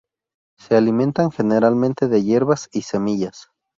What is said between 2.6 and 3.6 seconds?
y semillas.